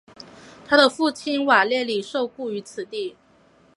[0.65, 3.15] 他的父亲瓦列里受雇于此地。